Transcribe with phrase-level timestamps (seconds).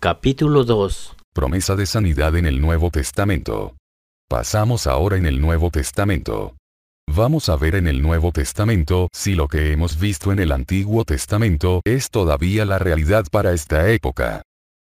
[0.00, 1.16] Capítulo 2.
[1.34, 3.74] Promesa de sanidad en el Nuevo Testamento.
[4.28, 6.54] Pasamos ahora en el Nuevo Testamento.
[7.12, 11.04] Vamos a ver en el Nuevo Testamento si lo que hemos visto en el Antiguo
[11.04, 14.42] Testamento es todavía la realidad para esta época.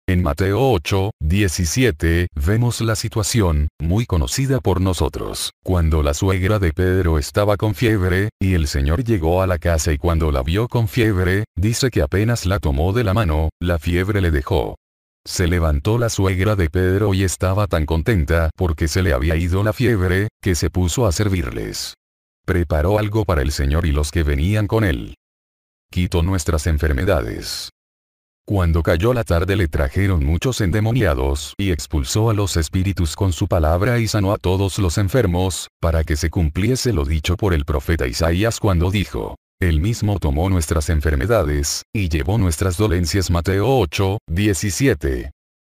[0.09, 6.73] En Mateo 8, 17, vemos la situación, muy conocida por nosotros, cuando la suegra de
[6.73, 10.67] Pedro estaba con fiebre, y el Señor llegó a la casa y cuando la vio
[10.67, 14.75] con fiebre, dice que apenas la tomó de la mano, la fiebre le dejó.
[15.27, 19.63] Se levantó la suegra de Pedro y estaba tan contenta porque se le había ido
[19.63, 21.95] la fiebre, que se puso a servirles.
[22.45, 25.15] Preparó algo para el Señor y los que venían con él.
[25.91, 27.71] Quitó nuestras enfermedades.
[28.47, 33.49] Cuando cayó la tarde le trajeron muchos endemoniados y expulsó a los espíritus con su
[33.49, 37.65] palabra y sanó a todos los enfermos, para que se cumpliese lo dicho por el
[37.65, 39.37] profeta Isaías cuando dijo,
[39.69, 45.31] él mismo tomó nuestras enfermedades, y llevó nuestras dolencias Mateo 8, 17.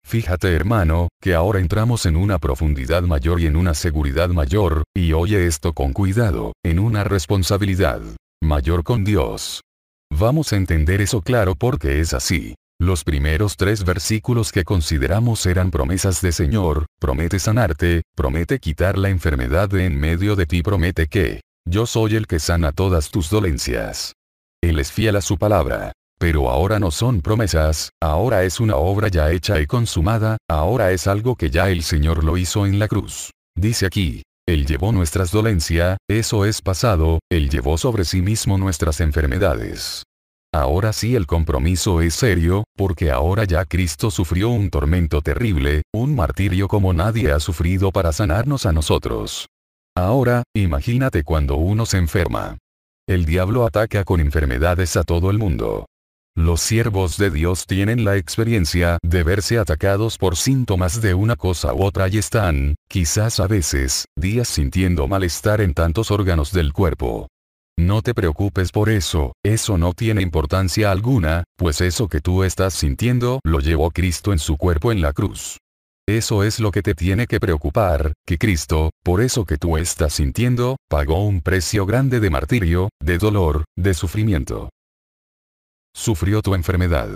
[0.05, 5.11] Fíjate hermano, que ahora entramos en una profundidad mayor y en una seguridad mayor, y
[5.13, 8.01] oye esto con cuidado, en una responsabilidad
[8.41, 9.61] mayor con Dios.
[10.09, 12.55] Vamos a entender eso claro porque es así.
[12.79, 19.09] Los primeros tres versículos que consideramos eran promesas de Señor, promete sanarte, promete quitar la
[19.09, 23.29] enfermedad de en medio de ti, promete que yo soy el que sana todas tus
[23.29, 24.13] dolencias.
[24.61, 25.91] Él es fiel a su palabra.
[26.19, 31.05] Pero ahora no son promesas, ahora es una obra ya hecha y consumada, ahora es
[31.05, 33.29] algo que ya el Señor lo hizo en la cruz.
[33.55, 38.99] Dice aquí, Él llevó nuestras dolencias, eso es pasado, Él llevó sobre sí mismo nuestras
[38.99, 40.05] enfermedades.
[40.51, 46.15] Ahora sí el compromiso es serio, porque ahora ya Cristo sufrió un tormento terrible, un
[46.15, 49.45] martirio como nadie ha sufrido para sanarnos a nosotros.
[49.97, 52.59] Ahora, imagínate cuando uno se enferma.
[53.09, 55.87] El diablo ataca con enfermedades a todo el mundo.
[56.35, 61.73] Los siervos de Dios tienen la experiencia de verse atacados por síntomas de una cosa
[61.73, 67.27] u otra y están, quizás a veces, días sintiendo malestar en tantos órganos del cuerpo.
[67.75, 72.75] No te preocupes por eso, eso no tiene importancia alguna, pues eso que tú estás
[72.75, 75.57] sintiendo lo llevó Cristo en su cuerpo en la cruz.
[76.09, 80.13] Eso es lo que te tiene que preocupar, que Cristo, por eso que tú estás
[80.13, 84.69] sintiendo, pagó un precio grande de martirio, de dolor, de sufrimiento.
[85.93, 87.09] Sufrió tu enfermedad.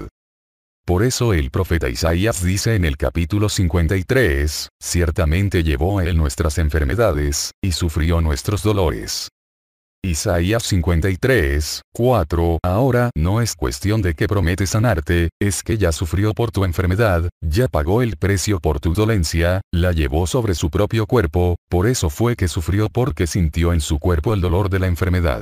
[0.86, 6.58] Por eso el profeta Isaías dice en el capítulo 53, ciertamente llevó a él nuestras
[6.58, 9.30] enfermedades, y sufrió nuestros dolores.
[10.04, 12.58] Isaías 53, 4.
[12.64, 17.30] Ahora no es cuestión de que promete sanarte, es que ya sufrió por tu enfermedad,
[17.40, 22.10] ya pagó el precio por tu dolencia, la llevó sobre su propio cuerpo, por eso
[22.10, 25.42] fue que sufrió porque sintió en su cuerpo el dolor de la enfermedad.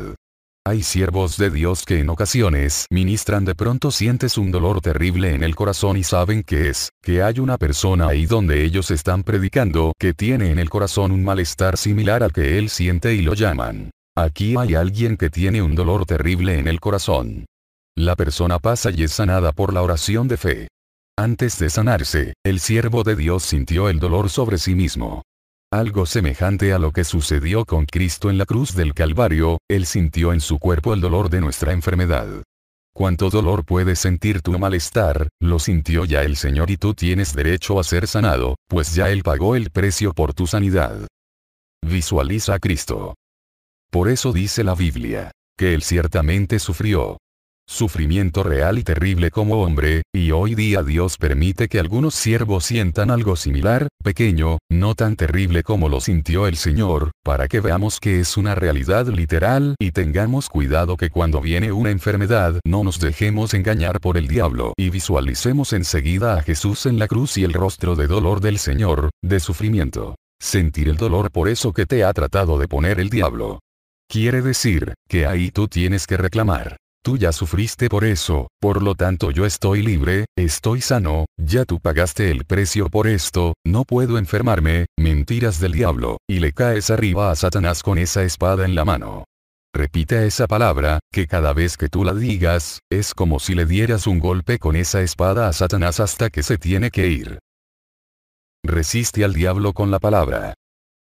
[0.67, 5.43] Hay siervos de Dios que en ocasiones ministran de pronto sientes un dolor terrible en
[5.43, 9.93] el corazón y saben que es, que hay una persona ahí donde ellos están predicando
[9.97, 13.91] que tiene en el corazón un malestar similar al que él siente y lo llaman
[14.21, 17.45] Aquí hay alguien que tiene un dolor terrible en el corazón.
[17.97, 20.67] La persona pasa y es sanada por la oración de fe.
[21.17, 25.21] Antes de sanarse, el siervo de Dios sintió el dolor sobre sí mismo.
[25.71, 30.33] Algo semejante a lo que sucedió con Cristo en la cruz del Calvario, Él sintió
[30.33, 32.27] en su cuerpo el dolor de nuestra enfermedad.
[32.93, 37.79] Cuánto dolor puede sentir tu malestar, lo sintió ya el Señor y tú tienes derecho
[37.79, 41.07] a ser sanado, pues ya Él pagó el precio por tu sanidad.
[41.81, 43.15] Visualiza a Cristo.
[43.91, 47.17] Por eso dice la Biblia, que él ciertamente sufrió.
[47.67, 53.09] Sufrimiento real y terrible como hombre, y hoy día Dios permite que algunos siervos sientan
[53.09, 58.19] algo similar, pequeño, no tan terrible como lo sintió el Señor, para que veamos que
[58.19, 63.55] es una realidad literal y tengamos cuidado que cuando viene una enfermedad no nos dejemos
[63.55, 67.95] engañar por el diablo y visualicemos enseguida a Jesús en la cruz y el rostro
[67.95, 70.15] de dolor del Señor, de sufrimiento.
[70.39, 73.59] Sentir el dolor por eso que te ha tratado de poner el diablo.
[74.11, 76.77] Quiere decir, que ahí tú tienes que reclamar.
[77.03, 81.79] Tú ya sufriste por eso, por lo tanto yo estoy libre, estoy sano, ya tú
[81.79, 87.29] pagaste el precio por esto, no puedo enfermarme, mentiras del diablo, y le caes arriba
[87.29, 89.25] a Satanás con esa espada en la mano.
[89.75, 94.07] Repite esa palabra, que cada vez que tú la digas, es como si le dieras
[94.07, 97.37] un golpe con esa espada a Satanás hasta que se tiene que ir.
[98.65, 100.55] Resiste al diablo con la palabra.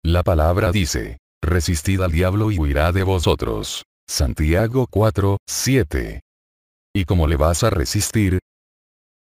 [0.05, 3.85] La palabra dice, Resistid al diablo y huirá de vosotros.
[4.09, 6.21] Santiago 4, 7.
[6.95, 8.39] ¿Y cómo le vas a resistir?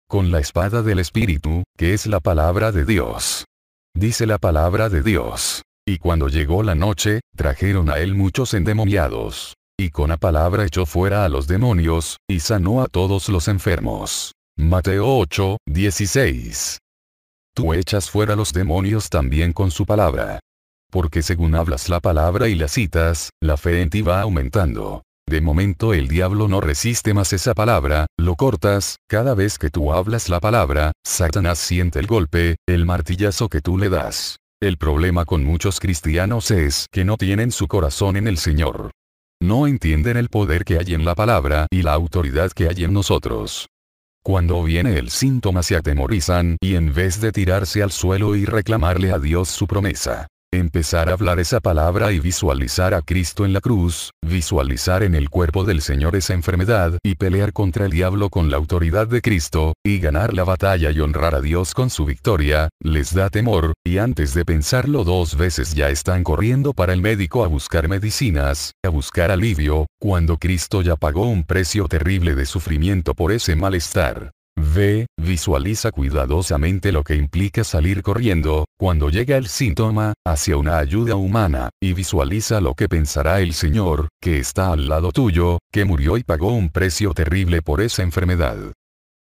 [0.08, 3.44] Con la espada del Espíritu, que es la palabra de Dios.
[3.94, 5.62] Dice la palabra de Dios.
[5.84, 9.54] Y cuando llegó la noche, trajeron a él muchos endemoniados.
[9.78, 14.32] Y con la palabra echó fuera a los demonios, y sanó a todos los enfermos.
[14.56, 16.78] Mateo 8, 16.
[17.54, 20.40] Tú echas fuera los demonios también con su palabra.
[20.90, 25.02] Porque según hablas la palabra y la citas, la fe en ti va aumentando.
[25.28, 29.92] De momento el diablo no resiste más esa palabra, lo cortas, cada vez que tú
[29.92, 34.36] hablas la palabra, Satanás siente el golpe, el martillazo que tú le das.
[34.62, 38.92] El problema con muchos cristianos es que no tienen su corazón en el Señor.
[39.42, 42.92] No entienden el poder que hay en la palabra y la autoridad que hay en
[42.92, 43.66] nosotros.
[44.22, 49.12] Cuando viene el síntoma se atemorizan y en vez de tirarse al suelo y reclamarle
[49.12, 53.60] a Dios su promesa, Empezar a hablar esa palabra y visualizar a Cristo en la
[53.60, 58.48] cruz, visualizar en el cuerpo del Señor esa enfermedad y pelear contra el diablo con
[58.48, 62.68] la autoridad de Cristo, y ganar la batalla y honrar a Dios con su victoria,
[62.80, 67.44] les da temor, y antes de pensarlo dos veces ya están corriendo para el médico
[67.44, 73.14] a buscar medicinas, a buscar alivio, cuando Cristo ya pagó un precio terrible de sufrimiento
[73.14, 74.30] por ese malestar.
[74.76, 81.16] Ve, visualiza cuidadosamente lo que implica salir corriendo, cuando llega el síntoma, hacia una ayuda
[81.16, 86.18] humana, y visualiza lo que pensará el Señor, que está al lado tuyo, que murió
[86.18, 88.58] y pagó un precio terrible por esa enfermedad.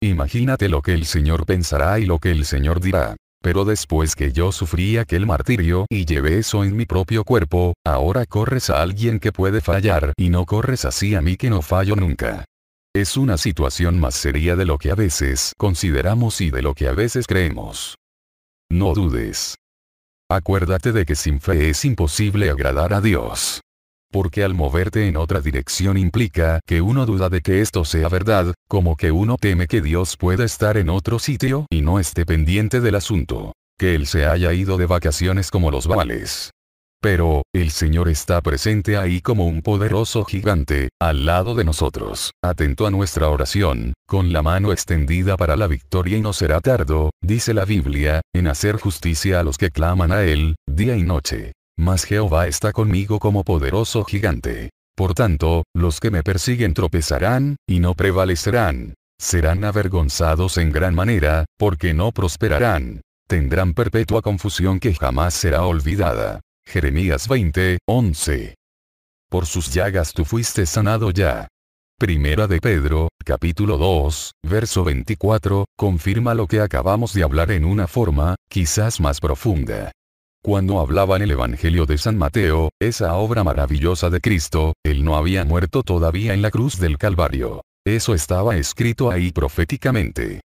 [0.04, 3.16] Imagínate lo que el Señor pensará y lo que el Señor dirá.
[3.42, 8.26] Pero después que yo sufrí aquel martirio y llevé eso en mi propio cuerpo, ahora
[8.26, 11.96] corres a alguien que puede fallar y no corres así a mí que no fallo
[11.96, 12.44] nunca.
[12.96, 16.88] Es una situación más seria de lo que a veces consideramos y de lo que
[16.88, 17.98] a veces creemos.
[18.72, 19.56] No dudes.
[20.32, 23.60] Acuérdate de que sin fe es imposible agradar a Dios.
[24.14, 28.54] Porque al moverte en otra dirección implica que uno duda de que esto sea verdad,
[28.70, 32.80] como que uno teme que Dios pueda estar en otro sitio y no esté pendiente
[32.80, 33.52] del asunto.
[33.78, 36.55] Que Él se haya ido de vacaciones como los vales.
[37.06, 42.88] Pero, el Señor está presente ahí como un poderoso gigante, al lado de nosotros, atento
[42.88, 47.54] a nuestra oración, con la mano extendida para la victoria y no será tardo, dice
[47.54, 51.52] la Biblia, en hacer justicia a los que claman a Él, día y noche.
[51.78, 54.72] Mas Jehová está conmigo como poderoso gigante.
[54.96, 58.96] Por tanto, los que me persiguen tropezarán, y no prevalecerán.
[59.22, 63.02] Serán avergonzados en gran manera, porque no prosperarán.
[63.28, 66.42] Tendrán perpetua confusión que jamás será olvidada.
[66.76, 68.56] Jeremías 20, 11.
[69.30, 71.48] Por sus llagas tú fuiste sanado ya.
[71.98, 77.88] Primera de Pedro, capítulo 2, verso 24, confirma lo que acabamos de hablar en una
[77.88, 79.92] forma, quizás más profunda.
[80.44, 85.46] Cuando hablaban el Evangelio de San Mateo, esa obra maravillosa de Cristo, él no había
[85.46, 87.62] muerto todavía en la cruz del Calvario.
[87.86, 90.42] Eso estaba escrito ahí proféticamente.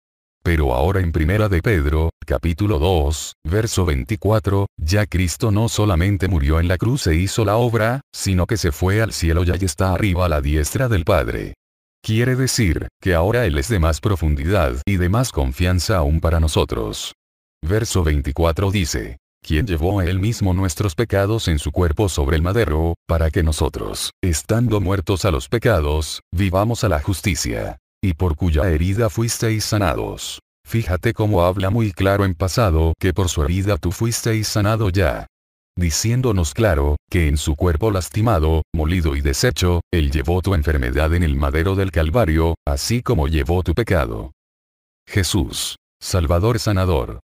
[0.46, 6.60] Pero ahora en Primera de Pedro, capítulo 2, verso 24, ya Cristo no solamente murió
[6.60, 9.92] en la cruz e hizo la obra, sino que se fue al cielo y está
[9.92, 11.54] arriba a la diestra del Padre.
[12.00, 16.38] Quiere decir, que ahora Él es de más profundidad y de más confianza aún para
[16.38, 17.14] nosotros.
[17.66, 22.42] Verso 24 dice, quien llevó a él mismo nuestros pecados en su cuerpo sobre el
[22.42, 28.36] madero, para que nosotros, estando muertos a los pecados, vivamos a la justicia y por
[28.36, 30.40] cuya herida fuisteis sanados.
[30.64, 35.26] Fíjate cómo habla muy claro en pasado que por su herida tú fuisteis sanado ya.
[35.76, 41.22] Diciéndonos claro, que en su cuerpo lastimado, molido y deshecho, Él llevó tu enfermedad en
[41.22, 44.32] el madero del Calvario, así como llevó tu pecado.
[45.06, 45.76] Jesús.
[46.00, 47.20] Salvador sanador.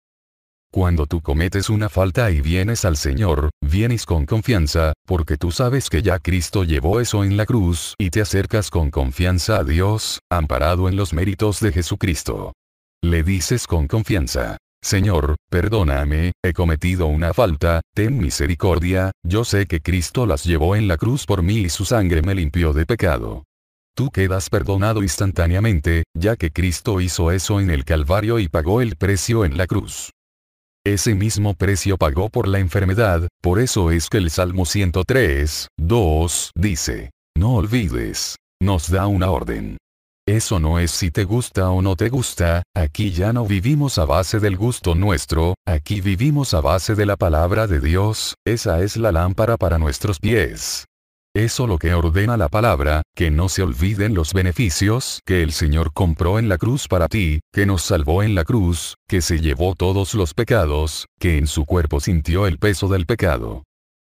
[0.74, 5.90] Cuando tú cometes una falta y vienes al Señor, vienes con confianza, porque tú sabes
[5.90, 10.20] que ya Cristo llevó eso en la cruz, y te acercas con confianza a Dios,
[10.32, 12.54] amparado en los méritos de Jesucristo.
[13.04, 19.82] Le dices con confianza, Señor, perdóname, he cometido una falta, ten misericordia, yo sé que
[19.82, 23.44] Cristo las llevó en la cruz por mí y su sangre me limpió de pecado.
[23.94, 28.96] Tú quedas perdonado instantáneamente, ya que Cristo hizo eso en el Calvario y pagó el
[28.96, 30.12] precio en la cruz.
[30.84, 36.52] Ese mismo precio pagó por la enfermedad, por eso es que el Salmo 103, 2,
[36.56, 39.78] dice, no olvides, nos da una orden.
[40.28, 44.06] Eso no es si te gusta o no te gusta, aquí ya no vivimos a
[44.06, 48.98] base del gusto nuestro, aquí vivimos a base de la palabra de Dios, esa es
[48.98, 50.86] la lámpara para nuestros pies.
[51.34, 55.94] Eso lo que ordena la palabra, que no se olviden los beneficios que el Señor
[55.94, 59.74] compró en la cruz para ti, que nos salvó en la cruz, que se llevó
[59.76, 63.64] todos los pecados, que en su cuerpo sintió el peso del pecado.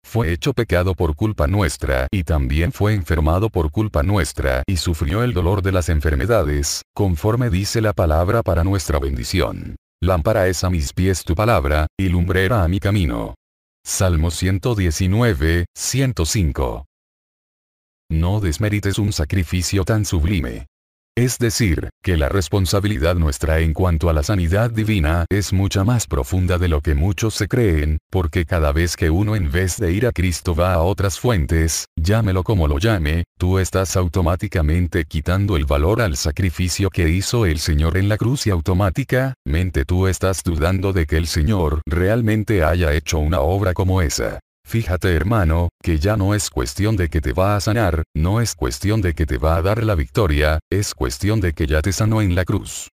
[0.04, 5.22] Fue hecho pecado por culpa nuestra y también fue enfermado por culpa nuestra y sufrió
[5.24, 9.76] el dolor de las enfermedades, conforme dice la palabra para nuestra bendición.
[10.02, 13.36] Lámpara es a mis pies tu palabra, y lumbrera a mi camino.
[13.86, 16.86] Salmo 119, 105.
[18.12, 20.68] No desmerites un sacrificio tan sublime.
[21.18, 26.08] Es decir, que la responsabilidad nuestra en cuanto a la sanidad divina es mucha más
[26.08, 29.94] profunda de lo que muchos se creen, porque cada vez que uno en vez de
[29.94, 35.56] ir a Cristo va a otras fuentes, llámelo como lo llame, tú estás automáticamente quitando
[35.56, 40.44] el valor al sacrificio que hizo el Señor en la cruz y automáticamente tú estás
[40.44, 44.42] dudando de que el Señor realmente haya hecho una obra como esa.
[44.72, 48.56] Fíjate hermano, que ya no es cuestión de que te va a sanar, no es
[48.56, 51.92] cuestión de que te va a dar la victoria, es cuestión de que ya te
[51.92, 52.88] sanó en la cruz.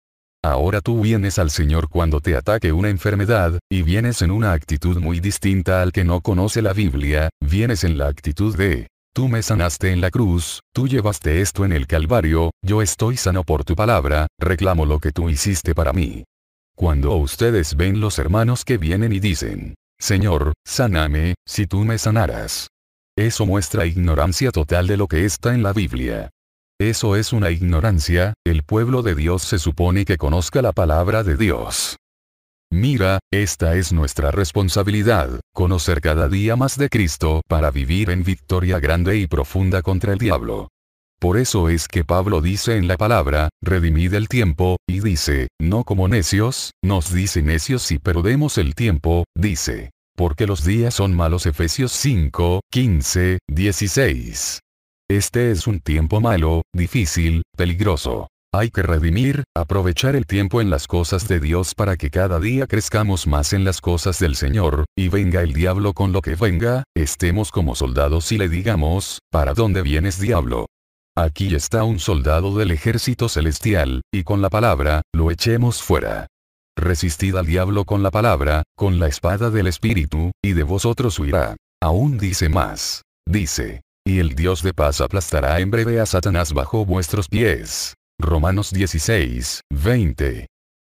[0.43, 4.97] Ahora tú vienes al Señor cuando te ataque una enfermedad, y vienes en una actitud
[4.97, 9.43] muy distinta al que no conoce la Biblia, vienes en la actitud de, tú me
[9.43, 13.77] sanaste en la cruz, tú llevaste esto en el Calvario, yo estoy sano por tu
[13.77, 16.25] palabra, reclamo lo que tú hiciste para mí.
[16.75, 22.69] Cuando ustedes ven los hermanos que vienen y dicen, Señor, sáname, si tú me sanaras.
[23.17, 26.31] Eso muestra ignorancia total de lo que está en la Biblia.
[26.79, 31.39] Eso es una ignorancia, el pueblo de Dios se supone que conozca la palabra de
[31.39, 31.97] Dios.
[32.71, 38.79] Mira, esta es nuestra responsabilidad, conocer cada día más de Cristo para vivir en victoria
[38.81, 40.69] grande y profunda contra el diablo.
[41.19, 45.85] Por eso es que Pablo dice en la palabra, redimid el tiempo, y dice, no
[45.85, 49.91] como necios, nos dice necios si perdemos el tiempo, dice.
[50.15, 54.61] Porque los días son malos Efesios 5, 15, 16.
[55.09, 58.29] Este es un tiempo malo, difícil, peligroso.
[58.53, 62.67] Hay que redimir, aprovechar el tiempo en las cosas de Dios para que cada día
[62.67, 66.85] crezcamos más en las cosas del Señor, y venga el diablo con lo que venga,
[66.95, 70.67] estemos como soldados y le digamos, ¿para dónde vienes diablo?
[71.19, 76.27] Aquí está un soldado del ejército celestial, y con la palabra, lo echemos fuera.
[76.77, 81.57] Resistid al diablo con la palabra, con la espada del Espíritu, y de vosotros huirá.
[81.83, 83.01] Aún dice más.
[83.27, 83.81] Dice.
[84.07, 87.95] Y el Dios de paz aplastará en breve a Satanás bajo vuestros pies.
[88.21, 90.47] Romanos 16, 20.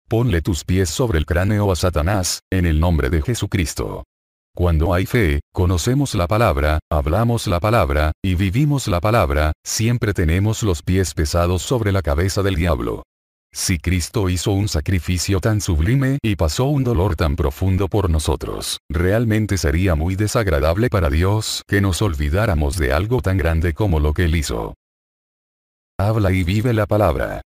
[0.10, 4.04] Ponle tus pies sobre el cráneo a Satanás, en el nombre de Jesucristo.
[4.56, 10.64] Cuando hay fe, conocemos la palabra, hablamos la palabra, y vivimos la palabra, siempre tenemos
[10.64, 13.04] los pies pesados sobre la cabeza del diablo.
[13.54, 18.80] Si Cristo hizo un sacrificio tan sublime y pasó un dolor tan profundo por nosotros,
[18.90, 24.14] realmente sería muy desagradable para Dios que nos olvidáramos de algo tan grande como lo
[24.14, 24.74] que Él hizo.
[26.00, 27.42] Habla y vive la palabra.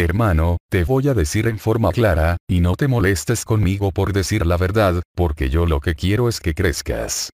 [0.00, 4.46] Hermano, te voy a decir en forma clara, y no te molestes conmigo por decir
[4.46, 7.30] la verdad, porque yo lo que quiero es que crezcas.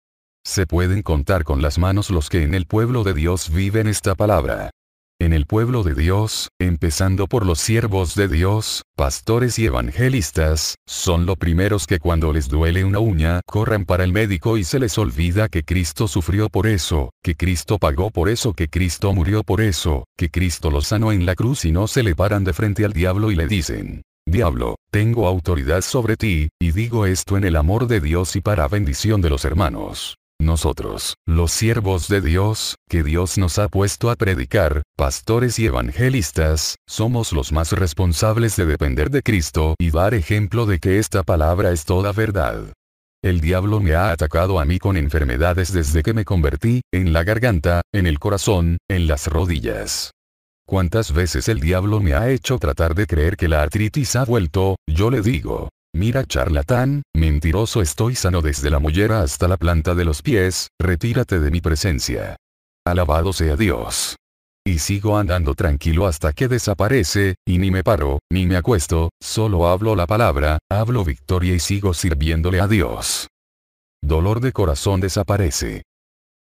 [0.46, 4.16] Se pueden contar con las manos los que en el pueblo de Dios viven esta
[4.16, 4.72] palabra
[5.24, 11.26] en el pueblo de Dios, empezando por los siervos de Dios, pastores y evangelistas, son
[11.26, 14.98] los primeros que cuando les duele una uña corran para el médico y se les
[14.98, 19.62] olvida que Cristo sufrió por eso, que Cristo pagó por eso, que Cristo murió por
[19.62, 22.84] eso, que Cristo los sanó en la cruz y no se le paran de frente
[22.84, 27.56] al diablo y le dicen, Diablo, tengo autoridad sobre ti, y digo esto en el
[27.56, 30.18] amor de Dios y para bendición de los hermanos.
[30.44, 36.76] Nosotros, los siervos de Dios, que Dios nos ha puesto a predicar, pastores y evangelistas,
[36.86, 41.72] somos los más responsables de depender de Cristo y dar ejemplo de que esta palabra
[41.72, 42.74] es toda verdad.
[43.24, 47.24] El diablo me ha atacado a mí con enfermedades desde que me convertí, en la
[47.24, 50.12] garganta, en el corazón, en las rodillas.
[50.68, 54.76] ¿Cuántas veces el diablo me ha hecho tratar de creer que la artritis ha vuelto?
[54.88, 60.06] Yo le digo, Mira charlatán, mentiroso estoy sano desde la mollera hasta la planta de
[60.06, 62.36] los pies, retírate de mi presencia.
[62.84, 64.16] Alabado sea Dios.
[64.66, 69.68] Y sigo andando tranquilo hasta que desaparece, y ni me paro, ni me acuesto, solo
[69.68, 73.28] hablo la palabra, hablo victoria y sigo sirviéndole a Dios.
[74.02, 75.84] Dolor de corazón desaparece.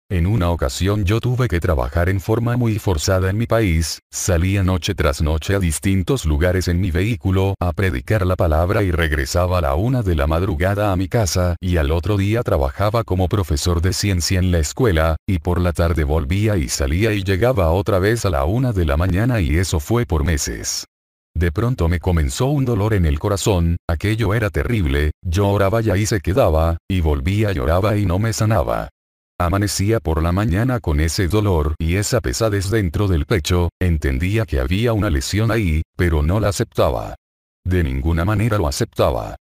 [0.08, 4.62] En una ocasión yo tuve que trabajar en forma muy forzada en mi país, salía
[4.62, 9.58] noche tras noche a distintos lugares en mi vehículo a predicar la palabra y regresaba
[9.58, 13.26] a la una de la madrugada a mi casa y al otro día trabajaba como
[13.26, 17.72] profesor de ciencia en la escuela, y por la tarde volvía y salía y llegaba
[17.72, 20.86] otra vez a la una de la mañana y eso fue por meses.
[21.34, 26.06] De pronto me comenzó un dolor en el corazón, aquello era terrible, yo oraba y
[26.06, 28.88] se quedaba, y volvía lloraba y no me sanaba.
[29.38, 34.60] Amanecía por la mañana con ese dolor y esa pesadez dentro del pecho, entendía que
[34.60, 37.16] había una lesión ahí, pero no la aceptaba.
[37.62, 39.36] De ninguna manera lo aceptaba.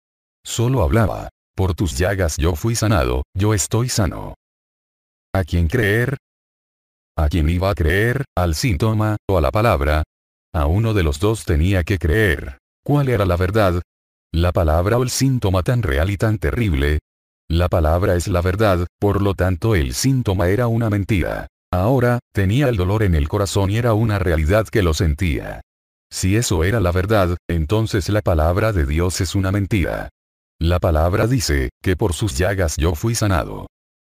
[0.44, 1.28] Solo hablaba.
[1.56, 4.34] Por tus llagas yo fui sanado, yo estoy sano.
[5.32, 6.16] ¿A quién creer?
[7.16, 8.24] ¿A quién iba a creer?
[8.36, 10.02] ¿Al síntoma, o a la palabra?
[10.52, 12.58] A uno de los dos tenía que creer.
[12.84, 13.80] ¿Cuál era la verdad?
[14.32, 16.98] ¿La palabra o el síntoma tan real y tan terrible,
[17.58, 21.46] la palabra es la verdad, por lo tanto el síntoma era una mentira.
[21.72, 25.60] Ahora, tenía el dolor en el corazón y era una realidad que lo sentía.
[26.12, 30.08] Si eso era la verdad, entonces la palabra de Dios es una mentira.
[30.60, 33.66] La palabra dice, que por sus llagas yo fui sanado.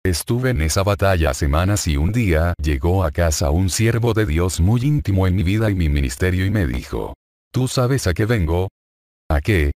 [0.04, 4.60] Estuve en esa batalla semanas y un día llegó a casa un siervo de Dios
[4.60, 7.14] muy íntimo en mi vida y mi ministerio y me dijo,
[7.52, 8.68] ¿Tú sabes a qué vengo?
[9.28, 9.72] ¿A qué?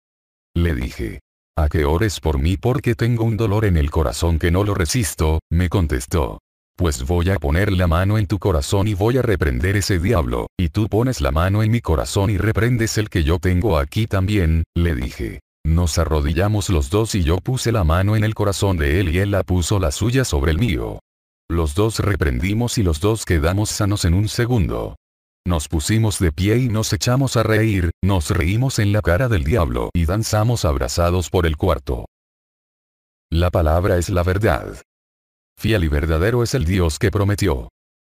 [0.55, 1.24] Le dije.
[1.57, 4.75] A que ores por mí porque tengo un dolor en el corazón que no lo
[4.75, 6.41] resisto, me contestó.
[6.77, 10.49] Pues voy a poner la mano en tu corazón y voy a reprender ese diablo,
[10.59, 14.09] y tú pones la mano en mi corazón y reprendes el que yo tengo aquí
[14.09, 15.39] también, le dije.
[15.65, 19.19] Nos arrodillamos los dos y yo puse la mano en el corazón de él y
[19.19, 20.99] él la puso la suya sobre el mío.
[21.49, 24.97] Los dos reprendimos y los dos quedamos sanos en un segundo.
[25.47, 29.45] Nos pusimos de pie y nos echamos a reír, nos reímos en la cara del
[29.45, 32.07] diablo y danzamos abrazados por el cuarto.
[33.31, 34.81] La palabra es la verdad.
[35.59, 37.69] Fiel y verdadero es el Dios que prometió.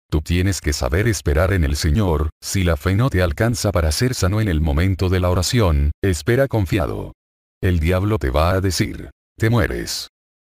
[0.09, 3.91] Tú tienes que saber esperar en el Señor, si la fe no te alcanza para
[3.91, 7.13] ser sano en el momento de la oración, espera confiado.
[7.61, 10.07] El diablo te va a decir, te mueres.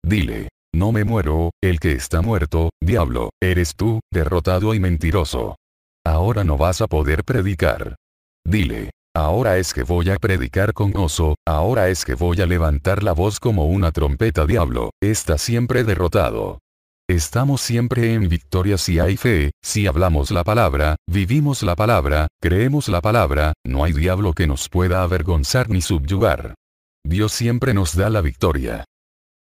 [0.03, 5.57] Dile, no me muero, el que está muerto, diablo, eres tú, derrotado y mentiroso.
[6.05, 7.95] Ahora no vas a poder predicar.
[8.43, 13.03] Dile, ahora es que voy a predicar con gozo, ahora es que voy a levantar
[13.03, 16.59] la voz como una trompeta diablo, está siempre derrotado.
[17.07, 22.87] Estamos siempre en victoria si hay fe, si hablamos la palabra, vivimos la palabra, creemos
[22.87, 26.55] la palabra, no hay diablo que nos pueda avergonzar ni subyugar.
[27.03, 28.85] Dios siempre nos da la victoria.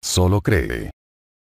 [0.03, 0.91] Solo cree.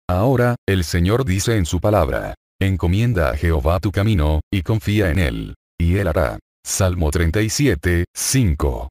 [0.08, 5.20] Ahora, el Señor dice en su palabra, Encomienda a Jehová tu camino, y confía en
[5.20, 5.56] él.
[5.78, 6.40] Y él hará.
[6.66, 8.90] Salmo 37, 5.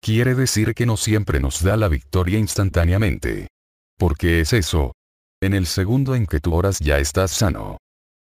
[0.00, 3.48] Quiere decir que no siempre nos da la victoria instantáneamente.
[3.98, 4.92] ¿Por qué es eso?
[5.42, 7.76] En el segundo en que tú oras ya estás sano.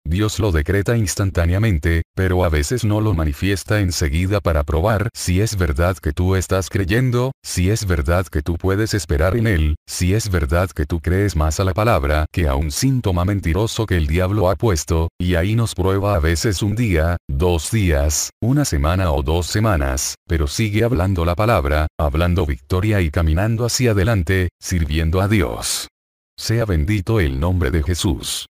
[0.06, 5.56] Dios lo decreta instantáneamente, pero a veces no lo manifiesta enseguida para probar si es
[5.56, 10.12] verdad que tú estás creyendo, si es verdad que tú puedes esperar en Él, si
[10.12, 13.96] es verdad que tú crees más a la palabra que a un síntoma mentiroso que
[13.96, 18.66] el diablo ha puesto, y ahí nos prueba a veces un día, dos días, una
[18.66, 24.50] semana o dos semanas, pero sigue hablando la palabra, hablando victoria y caminando hacia adelante,
[24.60, 25.88] sirviendo a Dios.
[26.36, 28.46] Sea bendito el nombre de Jesús.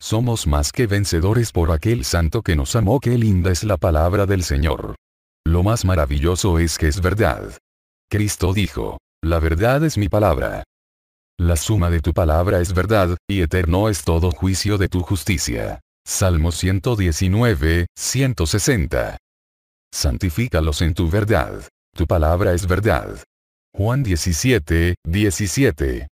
[0.00, 3.00] Somos más que vencedores por aquel santo que nos amó.
[3.00, 4.94] Qué linda es la palabra del Señor.
[5.44, 7.58] Lo más maravilloso es que es verdad.
[8.10, 10.62] Cristo dijo, la verdad es mi palabra.
[11.38, 15.80] La suma de tu palabra es verdad, y eterno es todo juicio de tu justicia.
[16.06, 19.18] Salmo 119, 160.
[19.92, 21.68] Santifícalos en tu verdad.
[21.94, 23.22] Tu palabra es verdad.
[23.74, 26.08] Juan 17, 17.